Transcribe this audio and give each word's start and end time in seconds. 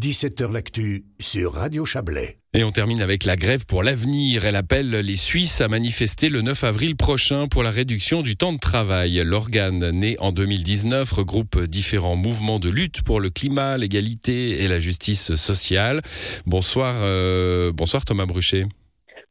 17h 0.00 0.50
L'actu 0.50 1.04
sur 1.18 1.52
Radio 1.52 1.84
Chablais. 1.84 2.38
Et 2.54 2.64
on 2.64 2.72
termine 2.72 3.02
avec 3.02 3.24
la 3.24 3.36
grève 3.36 3.66
pour 3.66 3.82
l'avenir. 3.82 4.46
Elle 4.46 4.56
appelle 4.56 4.90
les 4.90 5.16
Suisses 5.16 5.60
à 5.60 5.68
manifester 5.68 6.30
le 6.30 6.40
9 6.40 6.64
avril 6.64 6.96
prochain 6.96 7.48
pour 7.48 7.62
la 7.62 7.70
réduction 7.70 8.22
du 8.22 8.34
temps 8.34 8.54
de 8.54 8.58
travail. 8.58 9.22
L'organe, 9.26 9.90
né 9.90 10.16
en 10.18 10.32
2019, 10.32 11.12
regroupe 11.12 11.62
différents 11.64 12.16
mouvements 12.16 12.58
de 12.58 12.70
lutte 12.70 13.02
pour 13.02 13.20
le 13.20 13.28
climat, 13.28 13.76
l'égalité 13.76 14.62
et 14.62 14.68
la 14.68 14.80
justice 14.80 15.34
sociale. 15.34 16.00
Bonsoir, 16.46 16.96
euh, 17.02 17.70
bonsoir 17.70 18.06
Thomas 18.06 18.24
Bruchet. 18.24 18.64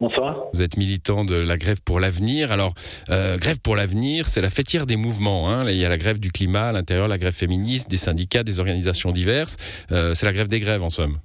Bonsoir. 0.02 0.46
Vous 0.54 0.62
êtes 0.62 0.78
militant 0.78 1.26
de 1.26 1.36
la 1.36 1.58
grève 1.58 1.84
pour 1.84 2.00
l'avenir. 2.00 2.54
Alors, 2.54 2.74
euh, 3.10 3.36
grève 3.38 3.60
pour 3.62 3.76
l'avenir, 3.76 4.28
c'est 4.28 4.40
la 4.40 4.50
fêtière 4.50 4.86
des 4.86 4.96
mouvements. 4.96 5.50
Hein. 5.50 5.66
Il 5.70 5.76
y 5.76 5.84
a 5.84 5.90
la 5.90 5.98
grève 5.98 6.22
du 6.22 6.32
climat 6.32 6.68
à 6.68 6.72
l'intérieur, 6.72 7.10
la 7.10 7.18
grève 7.18 7.34
féministe, 7.34 7.90
des 7.90 7.98
syndicats, 7.98 8.44
des 8.44 8.62
organisations 8.62 9.12
diverses. 9.12 9.58
Euh, 9.92 10.14
c'est 10.14 10.26
la 10.26 10.32
grève 10.32 10.48
des 10.48 10.62
grèves, 10.62 10.84
en 10.84 10.90
somme. 10.90 11.18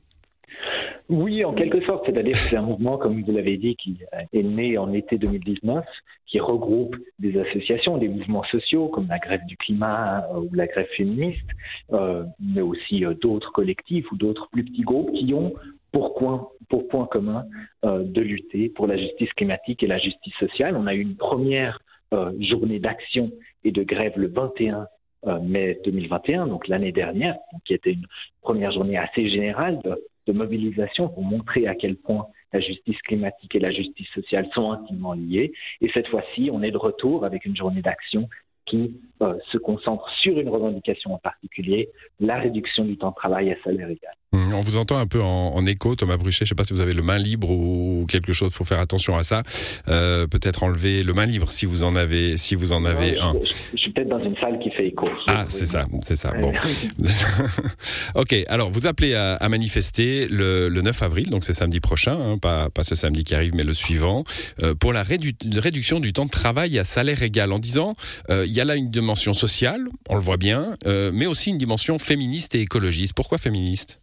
Oui, 1.08 1.44
en 1.44 1.52
quelque 1.52 1.84
sorte. 1.86 2.04
C'est-à-dire 2.06 2.32
que 2.32 2.38
c'est 2.38 2.56
un 2.56 2.66
mouvement, 2.66 2.98
comme 2.98 3.22
vous 3.22 3.32
l'avez 3.32 3.58
dit, 3.58 3.76
qui 3.76 3.96
est 4.32 4.42
né 4.42 4.76
en 4.76 4.92
été 4.92 5.18
2019, 5.18 5.84
qui 6.26 6.40
regroupe 6.40 6.96
des 7.20 7.38
associations, 7.38 7.96
des 7.96 8.08
mouvements 8.08 8.44
sociaux, 8.50 8.88
comme 8.88 9.06
la 9.06 9.20
grève 9.20 9.46
du 9.46 9.56
climat 9.56 10.24
euh, 10.32 10.40
ou 10.40 10.50
la 10.52 10.66
grève 10.66 10.88
féministe, 10.96 11.46
euh, 11.92 12.24
mais 12.40 12.60
aussi 12.60 13.04
d'autres 13.20 13.52
collectifs 13.52 14.10
ou 14.10 14.16
d'autres 14.16 14.48
plus 14.50 14.64
petits 14.64 14.82
groupes 14.82 15.12
qui 15.12 15.32
ont 15.32 15.52
pour 15.94 16.16
point, 16.16 16.48
pour 16.68 16.88
point 16.88 17.06
commun 17.06 17.46
euh, 17.84 18.02
de 18.02 18.20
lutter 18.20 18.68
pour 18.68 18.88
la 18.88 18.96
justice 18.96 19.32
climatique 19.34 19.84
et 19.84 19.86
la 19.86 19.98
justice 19.98 20.34
sociale. 20.40 20.76
On 20.76 20.88
a 20.88 20.94
eu 20.94 21.00
une 21.00 21.14
première 21.14 21.78
euh, 22.12 22.32
journée 22.40 22.80
d'action 22.80 23.30
et 23.62 23.70
de 23.70 23.84
grève 23.84 24.14
le 24.16 24.26
21 24.26 24.88
euh, 25.28 25.38
mai 25.38 25.78
2021, 25.84 26.48
donc 26.48 26.66
l'année 26.66 26.90
dernière, 26.90 27.36
qui 27.64 27.74
était 27.74 27.92
une 27.92 28.06
première 28.42 28.72
journée 28.72 28.98
assez 28.98 29.30
générale 29.30 29.78
de, 29.84 30.04
de 30.26 30.32
mobilisation 30.32 31.08
pour 31.08 31.22
montrer 31.22 31.68
à 31.68 31.76
quel 31.76 31.94
point 31.94 32.26
la 32.52 32.58
justice 32.58 33.00
climatique 33.02 33.54
et 33.54 33.60
la 33.60 33.70
justice 33.70 34.08
sociale 34.14 34.48
sont 34.52 34.72
intimement 34.72 35.12
liées. 35.12 35.52
Et 35.80 35.90
cette 35.94 36.08
fois-ci, 36.08 36.50
on 36.52 36.62
est 36.64 36.72
de 36.72 36.76
retour 36.76 37.24
avec 37.24 37.44
une 37.44 37.56
journée 37.56 37.82
d'action 37.82 38.28
qui 38.66 38.96
euh, 39.22 39.34
se 39.52 39.58
concentre 39.58 40.08
sur 40.22 40.38
une 40.38 40.48
revendication 40.48 41.14
en 41.14 41.18
particulier, 41.18 41.90
la 42.20 42.38
réduction 42.38 42.84
du 42.84 42.96
temps 42.96 43.10
de 43.10 43.14
travail 43.14 43.52
à 43.52 43.56
salaire 43.62 43.88
égal. 43.88 44.14
On 44.52 44.60
vous 44.60 44.76
entend 44.76 44.98
un 44.98 45.06
peu 45.06 45.22
en, 45.22 45.54
en 45.54 45.66
écho, 45.66 45.94
Thomas 45.94 46.16
Bruchet. 46.16 46.38
Je 46.40 46.44
ne 46.44 46.48
sais 46.50 46.54
pas 46.54 46.64
si 46.64 46.72
vous 46.72 46.80
avez 46.80 46.92
le 46.94 47.02
main 47.02 47.18
libre 47.18 47.50
ou 47.50 48.06
quelque 48.08 48.32
chose. 48.32 48.50
Il 48.52 48.56
faut 48.56 48.64
faire 48.64 48.80
attention 48.80 49.16
à 49.16 49.22
ça. 49.22 49.42
Euh, 49.88 50.26
peut-être 50.26 50.62
enlever 50.62 51.02
le 51.02 51.12
main 51.12 51.26
libre 51.26 51.50
si 51.50 51.66
vous 51.66 51.84
en 51.84 51.94
avez, 51.96 52.36
si 52.36 52.54
vous 52.54 52.72
en 52.72 52.84
avez 52.84 53.18
un. 53.20 53.34
je, 53.42 53.78
suis 53.78 53.92
peut-être 53.92 54.08
dans 54.08 54.18
une 54.22 54.34
salle 54.42 54.58
qui 54.62 54.70
fait 54.70 54.88
écho. 54.88 55.06
Ah, 55.28 55.44
c'est 55.48 55.66
ça, 55.66 55.84
c'est 56.02 56.16
ça. 56.16 56.32
Bon. 56.40 56.52
ok, 58.14 58.34
alors 58.48 58.70
vous 58.70 58.86
appelez 58.86 59.14
à, 59.14 59.34
à 59.36 59.48
manifester 59.48 60.26
le, 60.28 60.68
le 60.68 60.82
9 60.82 61.02
avril, 61.02 61.30
donc 61.30 61.44
c'est 61.44 61.52
samedi 61.52 61.80
prochain, 61.80 62.16
hein, 62.18 62.38
pas, 62.38 62.70
pas 62.70 62.84
ce 62.84 62.94
samedi 62.94 63.24
qui 63.24 63.34
arrive, 63.34 63.54
mais 63.54 63.64
le 63.64 63.74
suivant, 63.74 64.24
euh, 64.62 64.74
pour 64.74 64.92
la 64.92 65.02
rédu- 65.02 65.36
réduction 65.58 66.00
du 66.00 66.12
temps 66.12 66.24
de 66.26 66.30
travail 66.30 66.78
à 66.78 66.84
salaire 66.84 67.22
égal, 67.22 67.52
en 67.52 67.58
disant 67.58 67.94
euh, 68.30 68.44
il 68.46 68.52
y 68.52 68.60
a 68.60 68.64
là 68.64 68.76
une 68.76 68.90
dimension 68.90 69.34
sociale, 69.34 69.84
on 70.08 70.14
le 70.14 70.20
voit 70.20 70.36
bien, 70.36 70.76
euh, 70.86 71.10
mais 71.14 71.26
aussi 71.26 71.50
une 71.50 71.58
dimension 71.58 71.98
féministe 71.98 72.54
et 72.54 72.60
écologiste. 72.60 73.14
Pourquoi 73.14 73.38
féministe? 73.38 74.00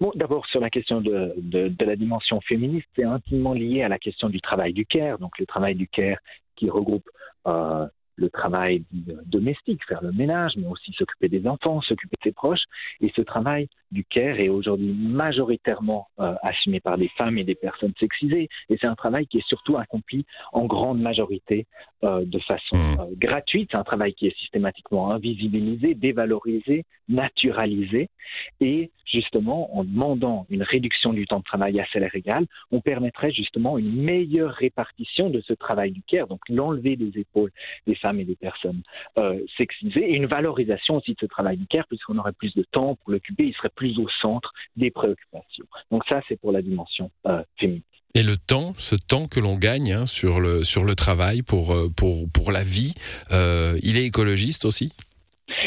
Bon, 0.00 0.12
d'abord 0.14 0.46
sur 0.46 0.60
la 0.60 0.70
question 0.70 1.00
de, 1.00 1.34
de, 1.38 1.84
la 1.84 1.96
dimension 1.96 2.40
féministe, 2.40 2.86
c'est 2.94 3.04
intimement 3.04 3.54
lié 3.54 3.82
à 3.82 3.88
la 3.88 3.98
question 3.98 4.28
du 4.28 4.40
travail 4.40 4.72
du 4.72 4.84
care. 4.84 5.18
Donc 5.18 5.38
le 5.38 5.46
travail 5.46 5.74
du 5.74 5.88
care 5.88 6.18
qui 6.54 6.68
regroupe 6.68 7.08
euh, 7.46 7.86
le 8.16 8.30
travail 8.30 8.84
domestique, 9.26 9.84
faire 9.86 10.02
le 10.02 10.12
ménage, 10.12 10.52
mais 10.56 10.66
aussi 10.66 10.92
s'occuper 10.92 11.28
des 11.28 11.46
enfants, 11.46 11.80
s'occuper 11.82 12.16
de 12.18 12.28
ses 12.28 12.32
proches. 12.32 12.64
Et 13.00 13.12
ce 13.14 13.22
travail 13.22 13.68
du 13.96 14.04
care 14.04 14.38
est 14.38 14.50
aujourd'hui 14.50 14.94
majoritairement 14.94 16.08
euh, 16.20 16.34
assumé 16.42 16.80
par 16.80 16.98
des 16.98 17.08
femmes 17.16 17.38
et 17.38 17.44
des 17.44 17.54
personnes 17.54 17.94
sexisées. 17.98 18.48
Et 18.68 18.76
c'est 18.78 18.88
un 18.88 18.94
travail 18.94 19.26
qui 19.26 19.38
est 19.38 19.48
surtout 19.48 19.78
accompli 19.78 20.26
en 20.52 20.66
grande 20.66 21.00
majorité 21.00 21.66
euh, 22.04 22.24
de 22.26 22.38
façon 22.40 22.76
Mmh. 22.76 23.00
euh, 23.00 23.04
gratuite. 23.16 23.70
C'est 23.72 23.78
un 23.78 23.84
travail 23.84 24.12
qui 24.14 24.26
est 24.26 24.36
systématiquement 24.38 25.10
invisibilisé, 25.10 25.94
dévalorisé, 25.94 26.84
naturalisé. 27.08 28.08
Et 28.60 28.90
justement, 29.06 29.76
en 29.78 29.84
demandant 29.84 30.46
une 30.50 30.62
réduction 30.62 31.12
du 31.12 31.26
temps 31.26 31.38
de 31.38 31.44
travail 31.44 31.78
à 31.80 31.86
salaire 31.92 32.14
égal, 32.14 32.46
on 32.72 32.80
permettrait 32.80 33.30
justement 33.30 33.78
une 33.78 34.02
meilleure 34.02 34.52
répartition 34.52 35.30
de 35.30 35.40
ce 35.40 35.52
travail 35.52 35.92
du 35.92 36.02
care, 36.02 36.26
donc 36.26 36.40
l'enlever 36.48 36.96
des 36.96 37.18
épaules 37.18 37.52
des 37.86 37.94
femmes 37.94 38.18
et 38.18 38.24
des 38.24 38.34
personnes 38.34 38.82
sexisées, 39.56 40.10
et 40.10 40.14
une 40.16 40.26
valorisation 40.26 40.96
aussi 40.96 41.12
de 41.12 41.20
ce 41.20 41.26
travail 41.26 41.56
du 41.56 41.66
care, 41.66 41.86
puisqu'on 41.86 42.18
aurait 42.18 42.32
plus 42.32 42.54
de 42.54 42.64
temps 42.64 42.96
pour 42.96 43.12
l'occuper, 43.12 43.44
il 43.44 43.54
serait 43.54 43.70
plus 43.74 43.85
au 43.98 44.08
centre 44.20 44.52
des 44.76 44.90
préoccupations. 44.90 45.66
Donc 45.90 46.02
ça, 46.08 46.20
c'est 46.28 46.38
pour 46.40 46.52
la 46.52 46.62
dimension 46.62 47.10
euh, 47.26 47.42
féminine. 47.58 47.82
Et 48.16 48.22
le 48.22 48.38
temps, 48.38 48.72
ce 48.78 48.96
temps 48.96 49.26
que 49.26 49.40
l'on 49.40 49.56
gagne 49.56 49.92
hein, 49.92 50.06
sur, 50.06 50.40
le, 50.40 50.64
sur 50.64 50.84
le 50.84 50.94
travail, 50.94 51.42
pour, 51.42 51.72
euh, 51.72 51.88
pour, 51.94 52.24
pour 52.32 52.50
la 52.50 52.62
vie, 52.62 52.94
euh, 53.30 53.78
il 53.82 53.98
est 53.98 54.06
écologiste 54.06 54.64
aussi? 54.64 54.90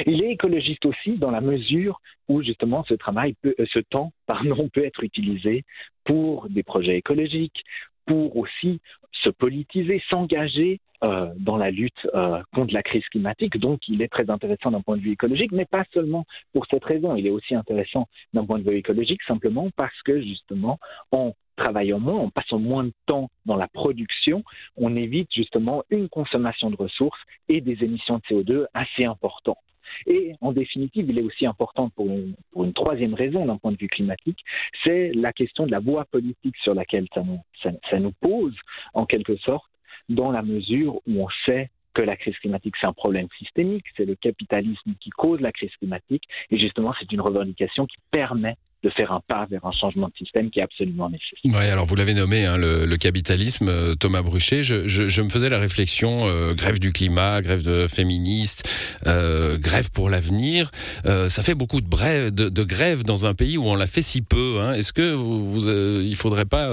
Il 0.08 0.24
est 0.24 0.32
écologiste 0.32 0.84
aussi 0.86 1.18
dans 1.18 1.30
la 1.30 1.42
mesure 1.42 2.02
où 2.28 2.42
justement 2.42 2.84
ce 2.88 2.96
travail, 2.96 3.36
peut, 3.42 3.54
euh, 3.60 3.66
ce 3.72 3.78
temps, 3.78 4.14
pardon, 4.26 4.68
peut 4.74 4.84
être 4.84 5.04
utilisé 5.04 5.64
pour 6.06 6.50
des 6.50 6.64
projets 6.64 6.98
écologiques, 6.98 7.64
pour 8.08 8.36
aussi 8.36 8.82
se 9.24 9.30
politiser, 9.30 10.02
s'engager 10.10 10.80
dans 11.02 11.58
la 11.58 11.72
lutte 11.72 12.08
euh, 12.14 12.42
contre 12.54 12.74
la 12.74 12.84
crise 12.84 13.06
climatique. 13.08 13.58
Donc, 13.58 13.88
il 13.88 14.02
est 14.02 14.08
très 14.08 14.30
intéressant 14.30 14.72
d'un 14.72 14.82
point 14.82 14.98
de 14.98 15.02
vue 15.02 15.12
écologique, 15.12 15.52
mais 15.52 15.66
pas 15.66 15.86
seulement 15.94 16.26
pour 16.54 16.66
cette 16.70 16.84
raison. 16.84 17.16
Il 17.16 17.26
est 17.26 17.32
aussi 17.32 17.56
intéressant 17.56 18.08
d'un 18.34 18.46
point 18.46 18.60
de 18.60 18.70
vue 18.70 18.78
écologique 18.78 19.22
simplement 19.24 19.70
parce 19.76 20.02
que 20.04 20.22
justement, 20.22 20.78
en 21.12 21.34
travaillant 21.56 22.00
moins, 22.00 22.16
en 22.16 22.30
passant 22.30 22.60
moins 22.60 22.86
de 22.86 22.94
temps 23.06 23.30
dans 23.46 23.56
la 23.56 23.68
production, 23.68 24.44
on 24.78 24.96
évite 24.96 25.30
justement 25.34 25.84
une 25.90 26.10
consommation 26.10 26.70
de 26.70 26.76
ressources 26.76 27.20
et 27.48 27.62
des 27.62 27.84
émissions 27.84 28.18
de 28.18 28.22
CO2 28.24 28.66
assez 28.74 29.06
importantes. 29.06 29.58
Et 30.06 30.34
en 30.42 30.52
définitive, 30.52 31.10
il 31.10 31.18
est 31.18 31.24
aussi 31.24 31.46
important 31.46 31.90
pour 31.90 32.08
une, 32.08 32.74
troisième 32.74 33.14
raison 33.14 33.46
d'un 33.46 33.58
point 33.58 33.72
de 33.72 33.78
vue 33.78 33.88
climatique, 33.88 34.40
c'est 34.86 35.12
la 35.14 35.34
question 35.34 35.66
de 35.66 35.72
la 35.72 35.80
voie 35.80 36.06
politique 36.06 36.56
sur 36.64 36.74
laquelle 36.74 37.08
ça 37.14 37.24
nous, 37.24 37.40
ça 37.62 38.00
nous 38.00 38.14
pose, 38.22 38.56
en 38.94 39.06
quelque 39.06 39.36
sorte, 39.38 39.70
dans 40.10 40.32
la 40.32 40.42
mesure 40.42 40.96
où 41.08 41.24
on 41.24 41.28
sait 41.46 41.70
que 41.94 42.04
la 42.04 42.16
crise 42.16 42.38
climatique, 42.38 42.76
c'est 42.80 42.88
un 42.88 42.94
problème 42.94 43.28
systémique, 43.38 43.86
c'est 43.98 44.06
le 44.06 44.16
capitalisme 44.16 44.94
qui 45.00 45.10
cause 45.10 45.40
la 45.40 45.52
crise 45.52 45.76
climatique, 45.78 46.24
et 46.50 46.60
justement, 46.60 46.94
c'est 47.00 47.12
une 47.12 47.22
revendication 47.22 47.86
qui 47.86 47.98
permet 48.12 48.58
de 48.84 48.90
faire 48.90 49.12
un 49.12 49.22
pas 49.28 49.46
vers 49.52 49.66
un 49.66 49.72
changement 49.72 50.08
de 50.08 50.14
système 50.18 50.50
qui 50.50 50.60
est 50.60 50.64
absolument 50.64 51.10
nécessaire. 51.10 51.60
Ouais, 51.60 51.70
alors 51.70 51.86
vous 51.86 51.96
l'avez 51.96 52.14
nommé, 52.14 52.46
hein, 52.46 52.58
le, 52.58 52.86
le 52.86 52.98
capitalisme, 52.98 53.68
euh, 53.68 53.96
Thomas 53.96 54.22
Bruchet. 54.22 54.64
Je, 54.64 54.88
je, 54.88 55.10
je 55.10 55.22
me 55.22 55.30
faisais 55.30 55.50
la 55.50 55.60
réflexion, 55.60 56.26
euh, 56.28 56.54
grève 56.54 56.80
du 56.80 56.94
climat, 56.94 57.42
grève 57.42 57.64
de 57.64 57.88
féministes, 57.88 58.70
euh, 59.06 59.58
grève 59.58 59.92
pour 59.92 60.10
l'avenir. 60.10 60.72
Euh, 61.06 61.28
ça 61.28 61.44
fait 61.44 61.56
beaucoup 61.56 61.82
de, 61.82 61.88
brèves, 61.88 62.34
de, 62.34 62.48
de 62.48 62.64
grèves 62.64 63.04
dans 63.04 63.26
un 63.26 63.34
pays 63.34 63.58
où 63.58 63.68
on 63.68 63.76
l'a 63.76 63.88
fait 63.88 64.02
si 64.02 64.22
peu. 64.22 64.60
Hein. 64.62 64.74
Est-ce 64.74 64.94
que 64.94 65.12
vous, 65.12 65.52
vous, 65.52 65.68
euh, 65.68 66.02
il 66.06 66.16
faudrait 66.16 66.46
pas, 66.46 66.70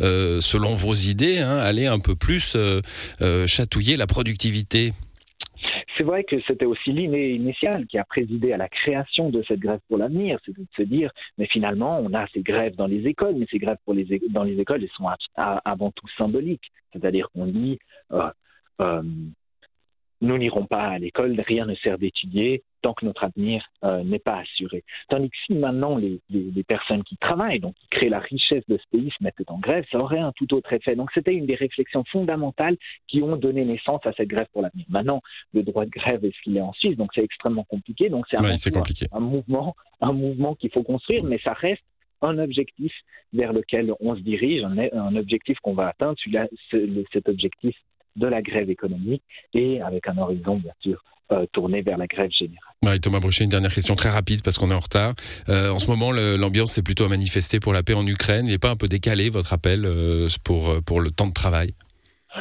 euh, 0.00 0.40
selon 0.40 0.76
vos 0.76 0.94
idées, 0.94 1.38
hein, 1.38 1.58
aller 1.58 1.86
un 1.86 1.98
peu 1.98 2.14
plus 2.14 2.56
chatouiller 3.46 3.96
la 3.96 4.06
productivité? 4.06 4.92
C'est 5.98 6.04
vrai 6.04 6.22
que 6.22 6.40
c'était 6.46 6.64
aussi 6.64 6.92
l'idée 6.92 7.30
initiale 7.30 7.86
qui 7.86 7.98
a 7.98 8.04
présidé 8.04 8.52
à 8.52 8.56
la 8.56 8.68
création 8.68 9.30
de 9.30 9.42
cette 9.42 9.58
grève 9.58 9.80
pour 9.88 9.98
l'avenir, 9.98 10.38
c'est 10.46 10.56
de 10.56 10.64
se 10.76 10.82
dire, 10.82 11.10
mais 11.36 11.46
finalement, 11.46 11.98
on 11.98 12.14
a 12.14 12.26
ces 12.28 12.42
grèves 12.42 12.76
dans 12.76 12.86
les 12.86 13.06
écoles, 13.08 13.34
mais 13.36 13.46
ces 13.50 13.58
grèves 13.58 13.78
dans 13.86 14.44
les 14.44 14.60
écoles, 14.60 14.82
elles 14.82 14.90
sont 14.96 15.08
avant 15.34 15.90
tout 15.90 16.06
symboliques. 16.16 16.70
C'est-à-dire 16.92 17.28
qu'on 17.30 17.46
dit, 17.46 17.78
euh, 18.12 18.30
euh, 18.80 19.02
nous 20.20 20.38
n'irons 20.38 20.66
pas 20.66 20.84
à 20.84 20.98
l'école, 20.98 21.40
rien 21.40 21.66
ne 21.66 21.74
sert 21.74 21.98
d'étudier 21.98 22.62
tant 22.82 22.94
que 22.94 23.04
notre 23.04 23.24
avenir 23.24 23.64
euh, 23.84 24.02
n'est 24.04 24.18
pas 24.18 24.38
assuré. 24.38 24.84
Tandis 25.08 25.30
que 25.30 25.36
si 25.46 25.54
maintenant 25.54 25.96
les, 25.96 26.20
les, 26.30 26.50
les 26.54 26.62
personnes 26.62 27.02
qui 27.04 27.16
travaillent, 27.16 27.60
donc 27.60 27.74
qui 27.74 27.86
créent 27.90 28.08
la 28.08 28.20
richesse 28.20 28.64
de 28.68 28.76
ce 28.76 28.84
pays, 28.96 29.10
se 29.16 29.22
mettent 29.24 29.36
en 29.48 29.58
grève, 29.58 29.84
ça 29.90 29.98
aurait 29.98 30.18
un 30.20 30.32
tout 30.32 30.52
autre 30.54 30.72
effet. 30.72 30.94
Donc 30.96 31.10
c'était 31.14 31.34
une 31.34 31.46
des 31.46 31.54
réflexions 31.54 32.04
fondamentales 32.10 32.76
qui 33.06 33.22
ont 33.22 33.36
donné 33.36 33.64
naissance 33.64 34.00
à 34.04 34.12
cette 34.12 34.28
grève 34.28 34.46
pour 34.52 34.62
l'avenir. 34.62 34.86
Maintenant, 34.88 35.22
le 35.52 35.62
droit 35.62 35.84
de 35.84 35.90
grève 35.90 36.24
est 36.24 36.30
ce 36.36 36.42
qu'il 36.42 36.56
est 36.56 36.60
en 36.60 36.72
Suisse, 36.72 36.96
donc 36.96 37.10
c'est 37.14 37.22
extrêmement 37.24 37.64
compliqué. 37.64 38.08
Donc 38.08 38.26
c'est 38.30 38.36
un- 38.36 38.42
mouvement, 39.20 39.74
un 40.00 40.12
mouvement 40.12 40.54
qu'il 40.54 40.70
faut 40.72 40.82
construire, 40.82 41.24
mais 41.24 41.38
ça 41.42 41.52
reste 41.52 41.82
un 42.22 42.38
objectif 42.38 42.92
vers 43.32 43.52
lequel 43.52 43.92
on 44.00 44.14
se 44.16 44.20
dirige, 44.20 44.64
un, 44.64 44.76
un 44.78 45.16
objectif 45.16 45.58
qu'on 45.60 45.74
va 45.74 45.88
atteindre, 45.88 46.16
celui-là, 46.22 46.46
cet 47.12 47.28
objectif 47.28 47.76
de 48.16 48.26
la 48.26 48.42
grève 48.42 48.70
économique 48.70 49.22
et 49.54 49.80
avec 49.80 50.08
un 50.08 50.18
horizon, 50.18 50.56
bien 50.56 50.72
sûr, 50.80 51.02
euh, 51.32 51.46
tourné 51.52 51.82
vers 51.82 51.98
la 51.98 52.06
grève 52.06 52.30
générale. 52.30 52.58
Ouais, 52.84 52.98
Thomas 52.98 53.20
Brochet, 53.20 53.44
une 53.44 53.50
dernière 53.50 53.72
question 53.72 53.94
très 53.96 54.10
rapide 54.10 54.42
parce 54.42 54.58
qu'on 54.58 54.70
est 54.70 54.74
en 54.74 54.80
retard. 54.80 55.14
Euh, 55.48 55.70
en 55.70 55.78
ce 55.78 55.90
moment, 55.90 56.12
l'ambiance 56.12 56.72
c'est 56.72 56.84
plutôt 56.84 57.04
à 57.04 57.08
manifester 57.08 57.60
pour 57.60 57.72
la 57.72 57.82
paix 57.82 57.94
en 57.94 58.06
Ukraine. 58.06 58.46
Il 58.46 58.52
n'est 58.52 58.58
pas 58.58 58.70
un 58.70 58.76
peu 58.76 58.88
décalé 58.88 59.30
votre 59.30 59.52
appel 59.52 59.84
euh, 59.84 60.28
pour, 60.44 60.70
euh, 60.70 60.80
pour 60.80 61.00
le 61.00 61.10
temps 61.10 61.26
de 61.26 61.32
travail? 61.32 61.72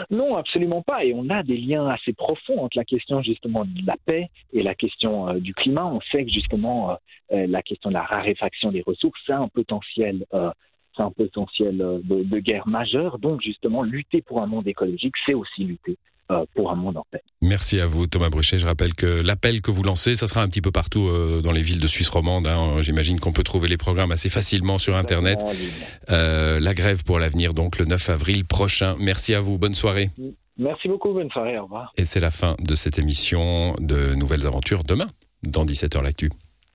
Non, 0.10 0.36
absolument 0.36 0.82
pas. 0.82 1.06
Et 1.06 1.14
on 1.14 1.30
a 1.30 1.44
des 1.44 1.58
liens 1.58 1.88
assez 1.88 2.14
profonds 2.14 2.60
entre 2.60 2.78
la 2.78 2.86
question 2.86 3.22
justement 3.22 3.66
de 3.66 3.86
la 3.86 3.96
paix 4.06 4.30
et 4.54 4.64
la 4.64 4.76
question 4.76 5.30
euh, 5.30 5.40
du 5.40 5.54
climat. 5.54 5.86
On 5.86 6.02
sait 6.12 6.26
que 6.26 6.32
justement 6.32 6.92
euh, 6.92 6.96
euh, 7.34 7.48
la 7.48 7.62
question 7.62 7.90
de 7.90 7.96
la 7.96 8.04
raréfaction 8.04 8.72
des 8.72 8.82
ressources, 8.82 9.20
c'est 9.26 9.34
un 9.34 9.48
potentiel, 9.48 10.26
c'est 10.32 11.04
un 11.04 11.12
potentiel 11.12 11.78
de, 11.78 12.24
de, 12.24 12.40
guerre 12.40 12.68
majeure. 12.68 13.20
Donc 13.20 13.42
justement, 13.42 13.84
lutter 13.84 14.22
pour 14.22 14.42
un 14.42 14.48
monde 14.48 14.68
écologique, 14.68 15.16
c'est 15.26 15.34
aussi 15.34 15.64
lutter 15.64 15.92
euh, 15.94 15.96
pour 16.56 16.72
un 16.72 16.76
monde 16.76 16.98
en 16.98 17.06
paix. 17.12 17.22
Merci 17.42 17.80
à 17.80 17.88
vous, 17.88 18.08
Thomas 18.08 18.30
Bruchet. 18.30 18.60
Je 18.60 18.66
rappelle 18.66 18.94
que 18.94 19.06
l'appel 19.06 19.62
que 19.62 19.72
vous 19.72 19.84
lancez, 19.84 20.16
ça 20.16 20.28
sera 20.28 20.42
un 20.42 20.48
petit 20.48 20.62
peu 20.62 20.72
partout 20.72 21.08
euh, 21.08 21.42
dans 21.42 21.52
les 21.52 21.62
villes 21.62 21.80
de 21.80 21.88
Suisse 21.88 22.10
romande. 22.10 22.48
Hein. 22.48 22.82
J'imagine 22.82 23.20
qu'on 23.20 23.32
peut 23.32 23.44
trouver 23.44 23.68
les 23.68 23.78
programmes 23.78 24.12
assez 24.12 24.30
facilement 24.30 24.78
sur 24.78 24.96
Internet. 24.98 25.40
Euh, 26.10 26.60
la 26.60 26.74
grève 26.74 27.04
pour 27.04 27.20
l'avenir, 27.20 27.54
donc 27.54 27.78
le 27.78 27.86
9 27.86 28.10
avril 28.10 28.46
prochain. 28.46 28.96
Merci 29.00 29.34
à 29.34 29.42
vous. 29.42 29.58
Bonne 29.58 29.76
soirée. 29.76 30.10
Merci 30.58 30.88
beaucoup. 30.88 31.14
Bonne 31.14 31.30
soirée. 31.30 31.58
Au 31.60 31.64
revoir. 31.64 31.94
Et 31.98 32.06
c'est 32.06 32.20
la 32.20 32.32
fin 32.32 32.56
de 32.60 32.76
cette 32.76 33.00
émission 33.00 33.74
de 33.80 34.16
Nouvelles 34.16 34.48
Aventures 34.48 34.84
demain, 34.84 35.08
dans 35.44 35.66
17h 35.66 36.02
l'actu. 36.02 36.30